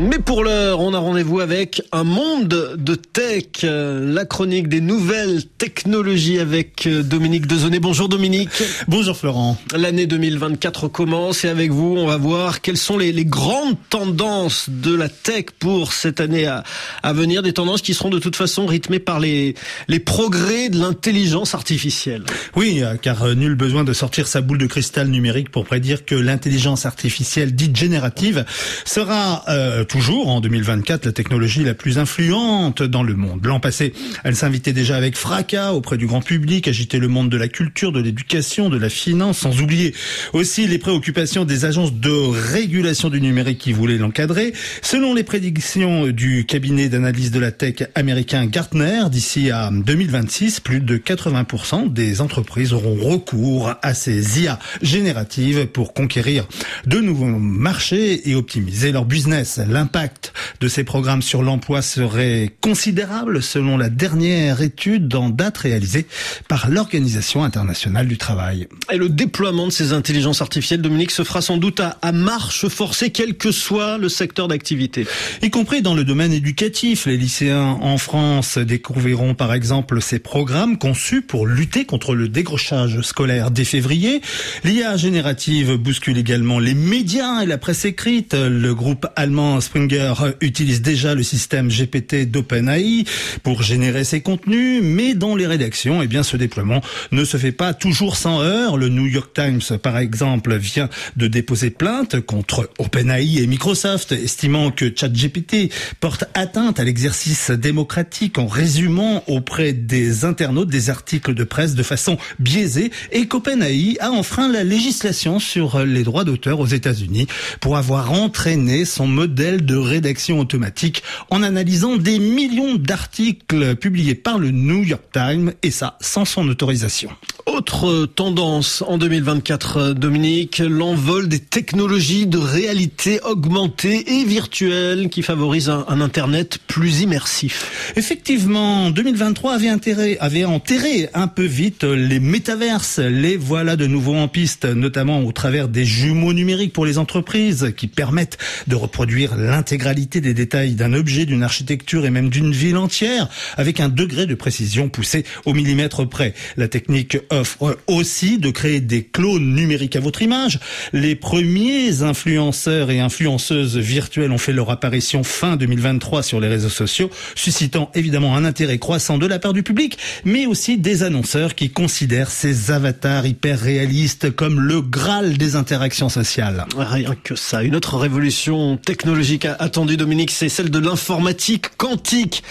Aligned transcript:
Mais 0.00 0.20
pour 0.20 0.44
l'heure, 0.44 0.78
on 0.78 0.94
a 0.94 0.98
rendez-vous 1.00 1.40
avec 1.40 1.82
un 1.90 2.04
monde 2.04 2.76
de 2.78 2.94
tech, 2.94 3.64
la 3.64 4.24
chronique 4.24 4.68
des 4.68 4.80
nouvelles 4.80 5.42
technologies 5.58 6.38
avec 6.38 6.86
Dominique 6.86 7.48
Dezonnet. 7.48 7.80
Bonjour 7.80 8.08
Dominique. 8.08 8.62
Bonjour 8.86 9.16
Florent. 9.16 9.56
L'année 9.74 10.06
2024 10.06 10.86
commence 10.86 11.44
et 11.44 11.48
avec 11.48 11.72
vous, 11.72 11.96
on 11.98 12.06
va 12.06 12.16
voir 12.16 12.60
quelles 12.60 12.76
sont 12.76 12.96
les, 12.96 13.10
les 13.10 13.24
grandes 13.24 13.76
tendances 13.90 14.70
de 14.70 14.94
la 14.94 15.08
tech 15.08 15.46
pour 15.58 15.92
cette 15.92 16.20
année 16.20 16.46
à, 16.46 16.62
à, 17.02 17.12
venir, 17.12 17.42
des 17.42 17.52
tendances 17.52 17.82
qui 17.82 17.92
seront 17.92 18.10
de 18.10 18.20
toute 18.20 18.36
façon 18.36 18.66
rythmées 18.66 19.00
par 19.00 19.18
les, 19.18 19.56
les 19.88 19.98
progrès 19.98 20.68
de 20.68 20.78
l'intelligence 20.78 21.56
artificielle. 21.56 22.22
Oui, 22.54 22.84
car 23.02 23.34
nul 23.34 23.56
besoin 23.56 23.82
de 23.82 23.92
sortir 23.92 24.28
sa 24.28 24.42
boule 24.42 24.58
de 24.58 24.66
cristal 24.66 25.08
numérique 25.08 25.50
pour 25.50 25.64
prédire 25.64 26.04
que 26.04 26.14
l'intelligence 26.14 26.86
artificielle 26.86 27.52
dite 27.52 27.76
générative 27.76 28.44
sera 28.84 29.42
euh, 29.48 29.84
toujours 29.88 30.28
en 30.28 30.40
2024 30.40 31.06
la 31.06 31.12
technologie 31.12 31.64
la 31.64 31.74
plus 31.74 31.98
influente 31.98 32.82
dans 32.82 33.02
le 33.02 33.14
monde. 33.14 33.44
L'an 33.44 33.58
passé, 33.58 33.92
elle 34.22 34.36
s'invitait 34.36 34.72
déjà 34.72 34.96
avec 34.96 35.16
fracas 35.16 35.72
auprès 35.72 35.96
du 35.96 36.06
grand 36.06 36.20
public, 36.20 36.68
agitait 36.68 36.98
le 36.98 37.08
monde 37.08 37.30
de 37.30 37.36
la 37.36 37.48
culture, 37.48 37.90
de 37.90 38.00
l'éducation, 38.00 38.68
de 38.68 38.78
la 38.78 38.90
finance, 38.90 39.38
sans 39.38 39.60
oublier 39.60 39.94
aussi 40.34 40.66
les 40.66 40.78
préoccupations 40.78 41.44
des 41.44 41.64
agences 41.64 41.94
de 41.94 42.10
régulation 42.10 43.08
du 43.08 43.20
numérique 43.20 43.58
qui 43.58 43.72
voulaient 43.72 43.98
l'encadrer. 43.98 44.52
Selon 44.82 45.14
les 45.14 45.24
prédictions 45.24 46.08
du 46.08 46.44
cabinet 46.44 46.88
d'analyse 46.88 47.30
de 47.30 47.40
la 47.40 47.50
tech 47.50 47.84
américain 47.94 48.44
Gartner, 48.46 49.04
d'ici 49.10 49.50
à 49.50 49.70
2026, 49.72 50.60
plus 50.60 50.80
de 50.80 50.98
80% 50.98 51.92
des 51.92 52.20
entreprises 52.20 52.74
auront 52.74 52.96
recours 52.96 53.74
à 53.82 53.94
ces 53.94 54.42
IA 54.42 54.58
génératives 54.82 55.66
pour 55.66 55.94
conquérir 55.94 56.46
de 56.86 56.98
nouveaux 57.00 57.26
marchés 57.26 58.28
et 58.28 58.34
optimiser 58.34 58.92
leur 58.92 59.06
business. 59.06 59.58
L'impact 59.78 60.32
de 60.60 60.66
ces 60.66 60.82
programmes 60.82 61.22
sur 61.22 61.44
l'emploi 61.44 61.82
serait 61.82 62.50
considérable 62.60 63.44
selon 63.44 63.76
la 63.76 63.88
dernière 63.88 64.60
étude 64.60 65.14
en 65.14 65.28
date 65.28 65.58
réalisée 65.58 66.08
par 66.48 66.68
l'Organisation 66.68 67.44
internationale 67.44 68.08
du 68.08 68.18
travail. 68.18 68.66
Et 68.92 68.96
le 68.96 69.08
déploiement 69.08 69.68
de 69.68 69.70
ces 69.70 69.92
intelligences 69.92 70.42
artificielles, 70.42 70.82
Dominique, 70.82 71.12
se 71.12 71.22
fera 71.22 71.42
sans 71.42 71.58
doute 71.58 71.78
à, 71.78 71.96
à 72.02 72.10
marche 72.10 72.66
forcée, 72.66 73.10
quel 73.10 73.36
que 73.36 73.52
soit 73.52 73.98
le 73.98 74.08
secteur 74.08 74.48
d'activité. 74.48 75.06
Y 75.42 75.50
compris 75.50 75.80
dans 75.80 75.94
le 75.94 76.02
domaine 76.02 76.32
éducatif. 76.32 77.06
Les 77.06 77.16
lycéens 77.16 77.78
en 77.80 77.98
France 77.98 78.58
découvriront 78.58 79.36
par 79.36 79.54
exemple 79.54 80.02
ces 80.02 80.18
programmes 80.18 80.76
conçus 80.76 81.22
pour 81.22 81.46
lutter 81.46 81.84
contre 81.84 82.16
le 82.16 82.28
décrochage 82.28 83.00
scolaire 83.02 83.52
dès 83.52 83.64
février. 83.64 84.22
L'IA 84.64 84.96
générative 84.96 85.76
bouscule 85.76 86.18
également 86.18 86.58
les 86.58 86.74
médias 86.74 87.42
et 87.42 87.46
la 87.46 87.58
presse 87.58 87.84
écrite. 87.84 88.34
Le 88.34 88.74
groupe 88.74 89.06
allemand 89.14 89.57
Springer 89.60 90.14
utilise 90.40 90.82
déjà 90.82 91.14
le 91.14 91.22
système 91.22 91.68
GPT 91.68 92.30
d'OpenAI 92.30 93.04
pour 93.42 93.62
générer 93.62 94.04
ses 94.04 94.20
contenus, 94.20 94.80
mais 94.82 95.14
dans 95.14 95.36
les 95.36 95.46
rédactions, 95.46 96.02
eh 96.02 96.06
bien, 96.06 96.22
ce 96.22 96.36
déploiement 96.36 96.80
ne 97.12 97.24
se 97.24 97.36
fait 97.36 97.52
pas 97.52 97.74
toujours 97.74 98.16
sans 98.16 98.42
heurts. 98.42 98.76
Le 98.76 98.88
New 98.88 99.06
York 99.06 99.30
Times, 99.34 99.78
par 99.78 99.98
exemple, 99.98 100.56
vient 100.56 100.88
de 101.16 101.26
déposer 101.26 101.70
plainte 101.70 102.20
contre 102.20 102.70
OpenAI 102.78 103.38
et 103.38 103.46
Microsoft, 103.46 104.12
estimant 104.12 104.70
que 104.70 104.92
ChatGPT 104.94 105.72
porte 106.00 106.24
atteinte 106.34 106.80
à 106.80 106.84
l'exercice 106.84 107.50
démocratique 107.50 108.38
en 108.38 108.46
résumant 108.46 109.24
auprès 109.26 109.72
des 109.72 110.24
internautes 110.24 110.68
des 110.68 110.90
articles 110.90 111.34
de 111.34 111.44
presse 111.44 111.74
de 111.74 111.82
façon 111.82 112.18
biaisée 112.38 112.90
et 113.12 113.26
qu'OpenAI 113.26 113.96
a 114.00 114.10
enfreint 114.10 114.50
la 114.50 114.64
législation 114.64 115.38
sur 115.38 115.84
les 115.84 116.02
droits 116.02 116.24
d'auteur 116.24 116.60
aux 116.60 116.66
États-Unis 116.66 117.26
pour 117.60 117.76
avoir 117.76 118.12
entraîné 118.12 118.84
son 118.84 119.06
modèle 119.06 119.47
de 119.56 119.76
rédaction 119.76 120.38
automatique 120.38 121.02
en 121.30 121.42
analysant 121.42 121.96
des 121.96 122.18
millions 122.18 122.76
d'articles 122.76 123.76
publiés 123.76 124.14
par 124.14 124.38
le 124.38 124.50
New 124.50 124.84
York 124.84 125.02
Times 125.12 125.52
et 125.62 125.70
ça 125.70 125.96
sans 126.00 126.24
son 126.24 126.48
autorisation. 126.48 127.10
Autre 127.46 128.04
tendance 128.04 128.84
en 128.86 128.98
2024, 128.98 129.94
Dominique, 129.94 130.58
l'envol 130.58 131.28
des 131.28 131.38
technologies 131.38 132.26
de 132.26 132.36
réalité 132.36 133.20
augmentée 133.22 134.20
et 134.20 134.24
virtuelle 134.24 135.08
qui 135.08 135.22
favorisent 135.22 135.70
un, 135.70 135.86
un 135.88 136.02
Internet 136.02 136.58
plus 136.66 137.00
immersif. 137.00 137.92
Effectivement, 137.96 138.90
2023 138.90 139.54
avait, 139.54 139.70
intérêt, 139.70 140.18
avait 140.20 140.44
enterré 140.44 141.08
un 141.14 141.26
peu 141.26 141.44
vite 141.44 141.84
les 141.84 142.20
métaverses. 142.20 142.98
Les 142.98 143.38
voilà 143.38 143.76
de 143.76 143.86
nouveau 143.86 144.14
en 144.14 144.28
piste, 144.28 144.66
notamment 144.66 145.24
au 145.24 145.32
travers 145.32 145.68
des 145.68 145.86
jumeaux 145.86 146.34
numériques 146.34 146.74
pour 146.74 146.84
les 146.84 146.98
entreprises 146.98 147.72
qui 147.76 147.86
permettent 147.86 148.36
de 148.66 148.74
reproduire 148.74 149.36
l'intégralité 149.38 150.20
des 150.20 150.34
détails 150.34 150.74
d'un 150.74 150.92
objet, 150.92 151.26
d'une 151.26 151.42
architecture 151.42 152.06
et 152.06 152.10
même 152.10 152.28
d'une 152.28 152.52
ville 152.52 152.76
entière 152.76 153.28
avec 153.56 153.80
un 153.80 153.88
degré 153.88 154.26
de 154.26 154.34
précision 154.34 154.88
poussé 154.88 155.24
au 155.44 155.54
millimètre 155.54 156.08
près. 156.08 156.34
La 156.56 156.68
technique 156.68 157.18
offre 157.30 157.78
aussi 157.86 158.38
de 158.38 158.50
créer 158.50 158.80
des 158.80 159.04
clones 159.04 159.54
numériques 159.54 159.96
à 159.96 160.00
votre 160.00 160.22
image. 160.22 160.60
Les 160.92 161.14
premiers 161.14 162.02
influenceurs 162.02 162.90
et 162.90 163.00
influenceuses 163.00 163.76
virtuelles 163.76 164.32
ont 164.32 164.38
fait 164.38 164.52
leur 164.52 164.70
apparition 164.70 165.22
fin 165.24 165.56
2023 165.56 166.22
sur 166.22 166.40
les 166.40 166.48
réseaux 166.48 166.68
sociaux, 166.68 167.10
suscitant 167.34 167.90
évidemment 167.94 168.36
un 168.36 168.44
intérêt 168.44 168.78
croissant 168.78 169.18
de 169.18 169.26
la 169.26 169.38
part 169.38 169.52
du 169.52 169.62
public, 169.62 169.98
mais 170.24 170.46
aussi 170.46 170.78
des 170.78 171.02
annonceurs 171.02 171.54
qui 171.54 171.70
considèrent 171.70 172.30
ces 172.30 172.70
avatars 172.70 173.26
hyper 173.26 173.60
réalistes 173.60 174.30
comme 174.30 174.60
le 174.60 174.80
graal 174.80 175.36
des 175.38 175.56
interactions 175.56 176.08
sociales. 176.08 176.66
Rien 176.76 177.14
que 177.22 177.34
ça. 177.34 177.62
Une 177.62 177.76
autre 177.76 177.96
révolution 177.96 178.76
technologique 178.76 179.27
attendue, 179.58 179.96
Dominique, 179.96 180.30
c'est 180.30 180.48
celle 180.48 180.70
de 180.70 180.78
l'informatique 180.78 181.76
quantique 181.76 182.42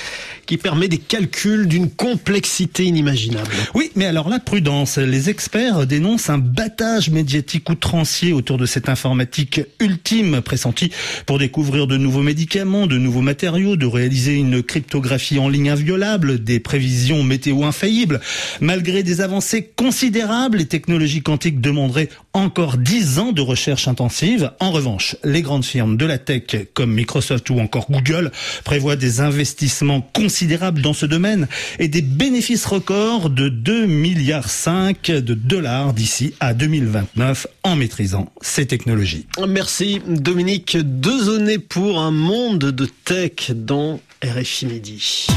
qui 0.46 0.58
permet 0.58 0.88
des 0.88 0.98
calculs 0.98 1.68
d'une 1.68 1.90
complexité 1.90 2.86
inimaginable. 2.86 3.52
Oui, 3.76 3.92
mais 3.96 4.06
alors 4.06 4.30
là, 4.30 4.40
prudence. 4.40 4.98
Les 4.98 5.30
experts 5.30 5.86
dénoncent 5.86 6.30
un 6.30 6.38
battage 6.38 7.10
médiatique 7.10 7.70
outrancier 7.70 8.32
autour 8.34 8.58
de 8.58 8.66
cette 8.66 8.90
informatique 8.90 9.62
ultime 9.80 10.42
pressentie 10.42 10.92
pour 11.26 11.38
découvrir 11.38 11.86
de 11.86 11.98
nouveaux 11.98 12.22
médicaments, 12.22 12.88
de 12.88 12.98
nouveaux 12.98 13.22
matériaux, 13.22 13.76
de 13.76 13.86
réaliser 13.86 14.36
une 14.36 14.64
cryptographie 14.64 15.38
en 15.38 15.50
ligne 15.50 15.70
inviolable, 15.70 16.44
des 16.44 16.60
prévisions 16.60 17.24
météo 17.24 17.64
infaillibles. 17.66 18.22
Malgré 18.62 19.04
des 19.04 19.22
avancées 19.22 19.70
considérables, 19.76 20.60
les 20.60 20.66
technologies 20.66 21.22
quantiques 21.22 21.60
demanderaient 21.60 22.10
encore 22.38 22.78
10 22.78 23.20
ans 23.20 23.32
de 23.32 23.42
recherche 23.42 23.88
intensive. 23.88 24.52
En 24.60 24.72
revanche, 24.72 25.16
les 25.24 25.42
grandes 25.42 25.66
firmes 25.66 25.98
de 25.98 26.06
la 26.06 26.18
tech 26.18 26.44
comme 26.74 26.94
Microsoft 26.94 27.50
ou 27.50 27.60
encore 27.60 27.88
Google 27.90 28.32
prévoient 28.64 28.96
des 28.96 29.22
investissements 29.22 30.02
considérables 30.02 30.82
dans 30.82 30.94
ce 30.94 31.06
domaine 31.06 31.48
et 31.80 31.88
des 31.88 32.02
bénéfices 32.02 32.66
records 32.66 33.30
de 33.30 33.50
2 33.50 33.88
milliards 33.88 34.50
5 34.50 35.08
de 35.08 35.34
dollars 35.34 35.94
d'ici 35.94 36.34
à 36.40 36.54
2029 36.54 37.48
en 37.64 37.76
maîtrisant 37.76 38.32
ces 38.42 38.66
technologies. 38.66 39.26
Merci 39.48 40.02
Dominique 40.08 40.78
Dezonnet 40.78 41.60
pour 41.60 42.00
un 42.00 42.12
monde 42.12 42.60
de 42.60 42.88
tech 43.04 43.52
dans 43.52 44.00
RFI 44.24 44.66
Midi. 44.68 45.28